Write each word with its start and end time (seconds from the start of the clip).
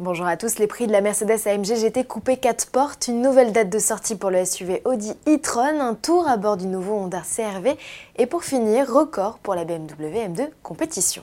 Bonjour 0.00 0.26
à 0.26 0.36
tous, 0.36 0.58
les 0.58 0.66
prix 0.66 0.88
de 0.88 0.92
la 0.92 1.00
Mercedes 1.00 1.46
AMG 1.46 1.76
GT 1.76 2.02
coupé 2.02 2.36
4 2.36 2.72
portes, 2.72 3.06
une 3.06 3.22
nouvelle 3.22 3.52
date 3.52 3.70
de 3.70 3.78
sortie 3.78 4.16
pour 4.16 4.30
le 4.32 4.44
SUV 4.44 4.82
Audi 4.84 5.12
e-tron, 5.28 5.78
un 5.78 5.94
tour 5.94 6.26
à 6.26 6.36
bord 6.36 6.56
du 6.56 6.66
nouveau 6.66 6.94
Honda 6.94 7.22
CRV 7.22 7.76
et 8.16 8.26
pour 8.26 8.42
finir, 8.42 8.92
record 8.92 9.38
pour 9.38 9.54
la 9.54 9.64
BMW 9.64 10.26
M2 10.26 10.48
compétition. 10.64 11.22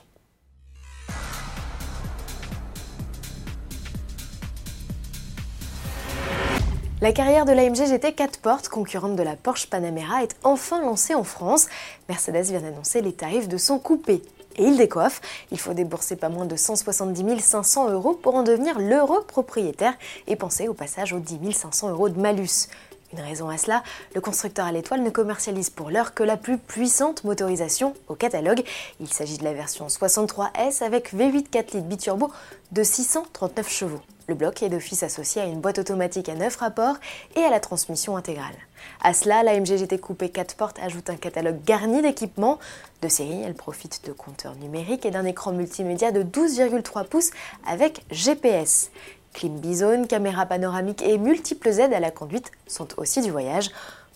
La 7.02 7.12
carrière 7.12 7.44
de 7.44 7.52
l'AMG 7.52 7.76
GT 7.76 8.14
4 8.14 8.40
portes, 8.40 8.70
concurrente 8.70 9.18
de 9.18 9.24
la 9.24 9.36
Porsche 9.36 9.68
Panamera, 9.68 10.24
est 10.24 10.38
enfin 10.46 10.80
lancée 10.80 11.14
en 11.14 11.26
France. 11.26 11.68
Mercedes 12.08 12.44
vient 12.44 12.62
d'annoncer 12.62 13.02
les 13.02 13.12
tarifs 13.12 13.50
de 13.50 13.58
son 13.58 13.80
coupé 13.80 14.22
et 14.62 14.66
il 14.66 14.78
décoiffe. 14.78 15.22
Il 15.52 15.60
faut 15.60 15.74
débourser 15.74 16.16
pas 16.16 16.30
moins 16.30 16.46
de 16.46 16.56
170 16.56 17.40
500 17.44 17.90
euros 17.90 18.14
pour 18.14 18.36
en 18.36 18.44
devenir 18.44 18.80
l'heureux 18.80 19.24
propriétaire 19.24 19.94
et 20.28 20.36
penser 20.36 20.68
au 20.68 20.74
passage 20.74 21.14
aux 21.14 21.20
10 21.20 21.52
500 21.52 21.90
euros 21.90 22.10
de 22.10 22.20
malus. 22.20 22.70
Une 23.14 23.20
raison 23.20 23.50
à 23.50 23.58
cela, 23.58 23.84
le 24.16 24.22
constructeur 24.22 24.66
à 24.66 24.72
l'étoile 24.72 25.04
ne 25.04 25.10
commercialise 25.10 25.70
pour 25.70 25.90
l'heure 25.90 26.14
que 26.14 26.24
la 26.24 26.38
plus 26.38 26.58
puissante 26.58 27.26
motorisation 27.26 27.94
au 28.08 28.16
catalogue. 28.16 28.64
Il 29.02 29.12
s'agit 29.12 29.38
de 29.38 29.44
la 29.44 29.54
version 29.54 29.88
63S 29.88 30.82
avec 30.82 31.14
V8 31.14 31.50
4 31.50 31.74
litres 31.74 31.88
biturbo 31.88 32.32
de 32.72 32.84
639 32.84 33.70
chevaux. 33.70 34.02
Le 34.32 34.36
bloc 34.36 34.64
est 34.64 34.70
d'office 34.70 35.04
associé 35.04 35.42
à 35.42 35.46
une 35.46 35.60
boîte 35.60 35.78
automatique 35.78 36.30
à 36.30 36.36
9 36.36 36.56
rapports 36.56 36.96
et 37.36 37.42
à 37.42 37.50
la 37.50 37.60
transmission 37.60 38.16
intégrale. 38.16 38.56
À 39.04 39.14
cela, 39.14 39.44
la 39.44 39.60
MG 39.60 40.00
Coupé 40.00 40.30
4 40.30 40.56
portes 40.56 40.80
ajoute 40.80 41.10
un 41.10 41.18
catalogue 41.18 41.62
garni 41.66 42.02
d'équipements. 42.02 42.58
De 43.02 43.10
série, 43.10 43.42
elle 43.42 43.56
profite 43.56 44.06
de 44.06 44.14
compteurs 44.14 44.56
numériques 44.56 45.06
et 45.06 45.12
d'un 45.12 45.26
écran 45.26 45.52
multimédia 45.52 46.14
de 46.14 46.24
12,3 46.24 47.08
pouces 47.08 47.32
avec 47.68 48.06
GPS. 48.10 48.90
Clim 49.34 49.60
bizone, 49.60 50.08
caméra 50.08 50.46
panoramique 50.46 51.02
et 51.02 51.18
multiples 51.18 51.68
aides 51.68 51.94
à 51.94 52.00
la 52.00 52.10
conduite 52.10 52.52
sont 52.68 52.88
aussi 52.98 53.20
du 53.20 53.32
voyage. 53.32 53.70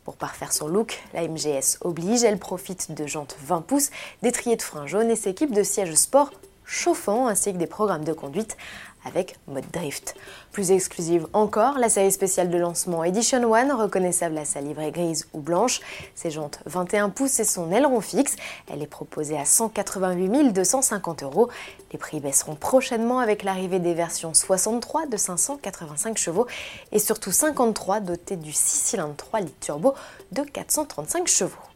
Pour 0.05 0.15
parfaire 0.15 0.53
son 0.53 0.69
look, 0.69 1.03
la 1.13 1.27
MGS 1.27 1.79
oblige, 1.81 2.23
elle 2.23 2.39
profite 2.39 2.93
de 2.93 3.05
jantes 3.05 3.35
20 3.41 3.63
pouces, 3.63 3.89
d'étriers 4.21 4.55
de 4.55 4.61
frein 4.61 4.87
jaune 4.87 5.11
et 5.11 5.17
s'équipe 5.17 5.51
de 5.51 5.63
sièges 5.63 5.93
sport 5.95 6.31
chauffants 6.65 7.27
ainsi 7.27 7.53
que 7.53 7.57
des 7.57 7.67
programmes 7.67 8.03
de 8.03 8.13
conduite 8.13 8.57
avec 9.05 9.37
mode 9.47 9.69
drift. 9.71 10.15
Plus 10.51 10.71
exclusive 10.71 11.27
encore, 11.33 11.77
la 11.77 11.89
série 11.89 12.11
spéciale 12.11 12.49
de 12.49 12.57
lancement 12.57 13.03
Edition 13.03 13.53
1, 13.53 13.75
reconnaissable 13.75 14.37
à 14.37 14.45
sa 14.45 14.61
livrée 14.61 14.91
grise 14.91 15.27
ou 15.33 15.39
blanche, 15.39 15.79
ses 16.15 16.31
jantes 16.31 16.59
21 16.65 17.09
pouces 17.09 17.39
et 17.39 17.43
son 17.43 17.71
aileron 17.71 18.01
fixe. 18.01 18.35
Elle 18.71 18.81
est 18.81 18.87
proposée 18.87 19.37
à 19.37 19.45
188 19.45 20.51
250 20.51 21.23
euros. 21.23 21.49
Les 21.91 21.99
prix 21.99 22.19
baisseront 22.19 22.55
prochainement 22.55 23.19
avec 23.19 23.43
l'arrivée 23.43 23.79
des 23.79 23.93
versions 23.93 24.33
63 24.33 25.05
de 25.05 25.17
585 25.17 26.17
chevaux 26.17 26.47
et 26.91 26.99
surtout 26.99 27.31
53 27.31 27.99
dotées 27.99 28.37
du 28.37 28.51
6 28.51 28.87
cylindres 28.87 29.15
3 29.15 29.41
litres 29.41 29.59
turbo 29.59 29.93
de 30.31 30.41
435 30.41 31.27
chevaux. 31.27 31.74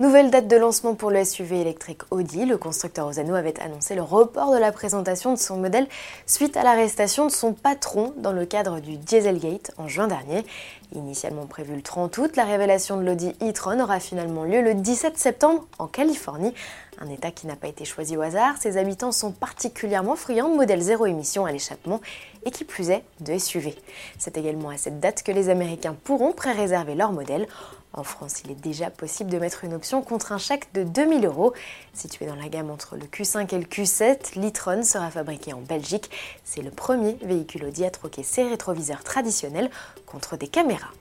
Nouvelle 0.00 0.30
date 0.30 0.46
de 0.46 0.54
lancement 0.54 0.94
pour 0.94 1.10
le 1.10 1.24
SUV 1.24 1.60
électrique 1.60 2.02
Audi. 2.12 2.44
Le 2.44 2.56
constructeur 2.56 3.08
Osano 3.08 3.34
avait 3.34 3.58
annoncé 3.58 3.96
le 3.96 4.02
report 4.02 4.52
de 4.52 4.56
la 4.56 4.70
présentation 4.70 5.34
de 5.34 5.38
son 5.38 5.56
modèle 5.56 5.88
suite 6.24 6.56
à 6.56 6.62
l'arrestation 6.62 7.26
de 7.26 7.32
son 7.32 7.52
patron 7.52 8.14
dans 8.16 8.30
le 8.30 8.46
cadre 8.46 8.78
du 8.78 8.96
Dieselgate 8.96 9.72
en 9.76 9.88
juin 9.88 10.06
dernier. 10.06 10.46
Initialement 10.94 11.46
prévu 11.46 11.74
le 11.74 11.82
30 11.82 12.16
août, 12.16 12.36
la 12.36 12.44
révélation 12.44 12.96
de 12.96 13.02
l'Audi 13.02 13.34
e-tron 13.42 13.80
aura 13.80 13.98
finalement 13.98 14.44
lieu 14.44 14.62
le 14.62 14.74
17 14.74 15.18
septembre 15.18 15.66
en 15.80 15.88
Californie. 15.88 16.54
Un 17.00 17.10
état 17.10 17.32
qui 17.32 17.48
n'a 17.48 17.56
pas 17.56 17.66
été 17.66 17.84
choisi 17.84 18.16
au 18.16 18.22
hasard, 18.22 18.54
ses 18.60 18.76
habitants 18.76 19.12
sont 19.12 19.32
particulièrement 19.32 20.14
friands 20.14 20.48
de 20.48 20.54
modèles 20.54 20.80
zéro 20.80 21.06
émission 21.06 21.44
à 21.44 21.50
l'échappement 21.50 22.00
et 22.44 22.52
qui 22.52 22.64
plus 22.64 22.90
est 22.90 23.02
de 23.18 23.36
SUV. 23.36 23.74
C'est 24.16 24.36
également 24.36 24.70
à 24.70 24.76
cette 24.76 25.00
date 25.00 25.24
que 25.24 25.32
les 25.32 25.48
Américains 25.48 25.96
pourront 26.04 26.32
pré-réserver 26.32 26.94
leur 26.94 27.10
modèle. 27.10 27.48
En 27.92 28.02
France, 28.02 28.42
il 28.44 28.50
est 28.50 28.60
déjà 28.60 28.90
possible 28.90 29.30
de 29.30 29.38
mettre 29.38 29.64
une 29.64 29.74
option 29.74 30.02
contre 30.02 30.32
un 30.32 30.38
chèque 30.38 30.72
de 30.74 30.82
2000 30.84 31.24
euros. 31.24 31.54
Situé 31.94 32.26
dans 32.26 32.34
la 32.34 32.48
gamme 32.48 32.70
entre 32.70 32.96
le 32.96 33.06
Q5 33.06 33.54
et 33.54 33.58
le 33.58 33.64
Q7, 33.64 34.38
l'e-tron 34.38 34.82
sera 34.82 35.10
fabriqué 35.10 35.52
en 35.52 35.60
Belgique. 35.60 36.10
C'est 36.44 36.62
le 36.62 36.70
premier 36.70 37.16
véhicule 37.22 37.64
Audi 37.64 37.84
à 37.84 37.90
troquer 37.90 38.22
ses 38.22 38.44
rétroviseurs 38.44 39.02
traditionnels 39.02 39.70
contre 40.06 40.36
des 40.36 40.48
caméras. 40.48 40.92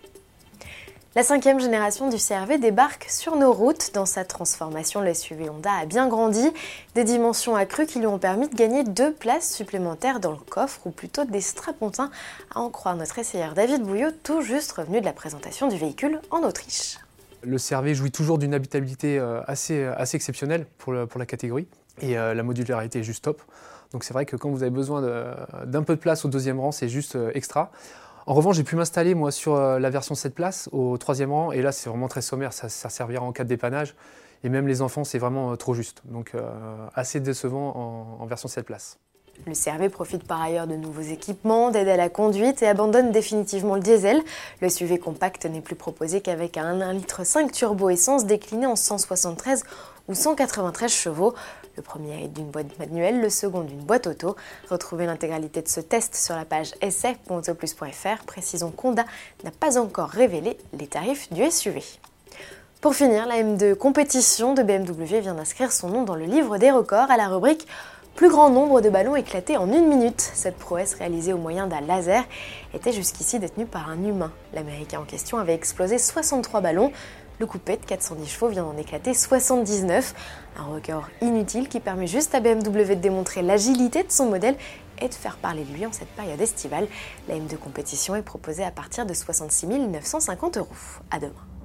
La 1.18 1.24
cinquième 1.24 1.60
génération 1.60 2.10
du 2.10 2.18
CRV 2.18 2.60
débarque 2.60 3.08
sur 3.10 3.38
nos 3.38 3.52
routes. 3.52 3.90
Dans 3.96 4.06
sa 4.06 4.24
transformation, 4.24 5.02
le 5.02 5.16
SUV 5.16 5.50
Honda 5.50 5.72
a 5.72 5.88
bien 5.88 6.08
grandi, 6.08 6.48
des 6.94 7.04
dimensions 7.04 7.56
accrues 7.56 7.88
qui 7.88 7.98
lui 7.98 8.06
ont 8.06 8.20
permis 8.20 8.48
de 8.48 8.54
gagner 8.54 8.84
deux 8.84 9.12
places 9.12 9.52
supplémentaires 9.52 10.20
dans 10.20 10.30
le 10.30 10.38
coffre, 10.38 10.86
ou 10.86 10.92
plutôt 10.92 11.26
des 11.26 11.42
strapontins, 11.42 12.12
à 12.54 12.60
en 12.60 12.70
croire 12.70 12.96
notre 12.96 13.18
essayeur 13.18 13.56
David 13.56 13.82
Bouillot, 13.82 14.12
tout 14.22 14.42
juste 14.42 14.72
revenu 14.74 15.00
de 15.00 15.06
la 15.06 15.12
présentation 15.12 15.68
du 15.68 15.76
véhicule 15.76 16.22
en 16.30 16.44
Autriche. 16.44 17.00
Le 17.42 17.58
CRV 17.58 17.96
jouit 17.96 18.12
toujours 18.12 18.38
d'une 18.38 18.54
habitabilité 18.54 19.18
euh, 19.18 19.42
assez, 19.48 19.86
assez 19.86 20.18
exceptionnelle 20.18 20.68
pour, 20.78 20.94
la 20.94 21.26
catégorie, 21.26 21.66
et 22.00 22.16
euh, 22.16 22.36
la 22.36 22.44
modularité 22.44 23.00
est 23.00 23.04
juste 23.04 23.24
top. 23.24 23.42
Donc 23.92 24.04
c'est 24.04 24.14
vrai 24.14 24.28
que 24.28 24.36
quand 24.36 24.52
vous 24.52 24.62
avez 24.62 24.70
besoin 24.70 25.02
d'un 25.66 25.82
peu 25.82 25.96
de 25.96 26.00
place 26.00 26.26
au 26.26 26.28
deuxième 26.28 26.60
rang, 26.60 26.72
c'est 26.72 26.90
juste 26.90 27.16
euh, 27.16 27.32
extra. 27.34 27.72
En 28.28 28.34
revanche, 28.34 28.58
j'ai 28.58 28.66
pu 28.66 28.76
m'installer 28.76 29.16
moi 29.16 29.32
sur 29.32 29.56
euh, 29.56 29.80
la 29.80 29.90
version 29.90 30.14
7 30.14 30.36
places 30.36 30.68
au 30.74 30.98
troisième 30.98 31.32
rang 31.32 31.54
et 31.54 31.62
là 31.62 31.72
c'est 31.72 31.90
vraiment 31.90 32.10
très 32.10 32.22
sommaire, 32.22 32.52
ça, 32.52 32.68
servira 32.68 33.24
en 33.24 33.32
cas 33.32 33.46
de 33.46 33.50
dépannage 33.50 33.96
et 34.44 34.50
même 34.50 34.68
les 34.68 34.82
enfants 34.82 35.06
c'est 35.06 35.18
vraiment 35.18 35.54
euh, 35.54 35.56
trop 35.56 35.74
juste. 35.74 36.02
Donc 36.04 36.36
euh, 36.36 36.42
assez 36.94 37.22
décevant 37.22 38.18
en, 38.20 38.26
version 38.26 38.50
7 38.50 38.66
places. 38.66 39.00
Le 39.46 39.54
CRV 39.54 39.90
profite 39.90 40.24
par 40.24 40.42
ailleurs 40.42 40.68
de 40.68 40.76
nouveaux 40.76 41.02
équipements, 41.02 41.70
d'aide 41.72 41.88
à 41.88 41.96
la 41.96 42.10
conduite 42.10 42.62
et 42.64 42.68
abandonne 42.68 43.12
définitivement 43.12 43.76
le 43.76 43.82
diesel. 43.82 44.22
Le 44.62 44.70
SUV 44.70 45.00
compact 45.00 45.46
n'est 45.46 45.62
plus 45.62 45.76
proposé 45.76 46.22
qu'avec 46.22 46.58
un 46.58 46.80
1,5 46.80 46.94
litre 46.94 47.52
turbo 47.52 47.90
essence 47.90 48.26
décliné 48.26 48.66
en 48.66 48.76
173 48.76 49.64
ou 50.08 50.14
193 50.14 50.92
chevaux. 50.92 51.34
Le 51.76 51.84
premier 51.84 52.24
est 52.24 52.28
d'une 52.28 52.50
boîte 52.50 52.78
manuelle, 52.80 53.22
le 53.22 53.30
second 53.30 53.62
d'une 53.62 53.80
boîte 53.80 54.08
auto. 54.08 54.36
Retrouvez 54.70 55.06
l'intégralité 55.06 55.62
de 55.62 55.68
ce 55.68 55.80
test 55.80 56.16
sur 56.16 56.36
la 56.36 56.44
page 56.44 56.74
essai.autoplus.fr. 56.82 58.24
Précisons 58.26 58.72
qu'Honda 58.72 59.06
n'a 59.44 59.52
pas 59.52 59.78
encore 59.78 60.10
révélé 60.10 60.58
les 60.78 60.88
tarifs 60.88 61.32
du 61.32 61.50
SUV. 61.50 61.84
Pour 62.82 62.96
finir, 62.96 63.26
la 63.28 63.42
M2 63.42 63.76
compétition 63.76 64.54
de 64.54 64.62
BMW 64.62 65.20
vient 65.20 65.34
d'inscrire 65.34 65.72
son 65.72 65.90
nom 65.90 66.04
dans 66.04 66.16
le 66.16 66.26
livre 66.26 66.58
des 66.58 66.72
records 66.72 67.10
à 67.10 67.18
la 67.18 67.28
rubrique 67.28 67.68
plus 68.18 68.30
grand 68.30 68.50
nombre 68.50 68.82
de 68.82 68.90
ballons 68.90 69.16
éclatés 69.16 69.58
en 69.58 69.72
une 69.72 69.88
minute. 69.88 70.20
Cette 70.20 70.58
prouesse 70.58 70.96
réalisée 70.96 71.34
au 71.34 71.38
moyen 71.38 71.68
d'un 71.68 71.82
laser 71.82 72.24
était 72.74 72.92
jusqu'ici 72.92 73.38
détenue 73.38 73.68
par 73.68 73.92
un 73.92 74.04
humain. 74.04 74.32
L'Américain 74.56 75.00
en 75.00 75.04
question 75.04 75.38
avait 75.38 75.54
explosé 75.54 76.00
63 76.00 76.62
ballons. 76.62 76.92
Le 77.40 77.46
coupé 77.46 77.78
de 77.78 77.86
410 77.86 78.28
chevaux 78.28 78.48
vient 78.48 78.64
d'en 78.64 78.76
éclater 78.76 79.14
79, 79.14 80.16
un 80.58 80.64
record 80.64 81.08
inutile 81.22 81.70
qui 81.70 81.80
permet 81.80 82.08
juste 82.08 82.34
à 82.34 82.40
BMW 82.40 82.90
de 82.90 82.94
démontrer 82.96 83.44
l'agilité 83.44 84.02
de 84.02 84.12
son 84.12 84.26
modèle 84.26 84.56
et 85.00 85.08
de 85.08 85.14
faire 85.14 85.38
parler 85.38 85.64
de 85.64 85.72
lui 85.72 85.86
en 85.86 85.92
cette 85.92 86.10
période 86.10 86.42
estivale. 86.42 86.88
La 87.30 87.36
M2 87.36 87.56
compétition 87.58 88.16
est 88.16 88.24
proposée 88.24 88.64
à 88.64 88.72
partir 88.72 89.06
de 89.06 89.14
66 89.14 89.68
950 89.68 90.58
euros. 90.58 90.68
À 91.12 91.20
demain. 91.20 91.57